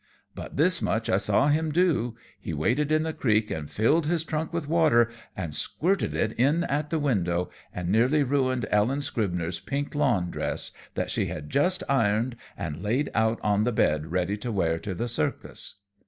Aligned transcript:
But 0.33 0.57
this 0.57 0.81
much 0.81 1.11
I 1.11 1.17
saw 1.17 1.49
him 1.49 1.71
do; 1.71 2.15
he 2.39 2.55
waded 2.55 2.91
in 2.91 3.03
the 3.03 3.13
creek 3.13 3.51
an' 3.51 3.67
filled 3.67 4.07
his 4.07 4.23
trunk 4.23 4.51
with 4.51 4.67
water, 4.67 5.11
and 5.37 5.53
squirted 5.53 6.15
it 6.15 6.31
in 6.39 6.63
at 6.63 6.89
the 6.89 6.97
window 6.97 7.51
and 7.71 7.89
nearly 7.89 8.23
ruined 8.23 8.65
Ellen 8.71 9.01
Scribner's 9.03 9.59
pink 9.59 9.93
lawn 9.93 10.31
dress 10.31 10.71
that 10.95 11.11
she 11.11 11.27
had 11.27 11.51
just 11.51 11.83
ironed 11.87 12.35
an' 12.57 12.81
laid 12.81 13.11
out 13.13 13.39
on 13.43 13.63
the 13.63 13.71
bed 13.71 14.07
ready 14.11 14.37
to 14.37 14.51
wear 14.51 14.79
to 14.79 14.95
the 14.95 15.07
circus." 15.07 15.75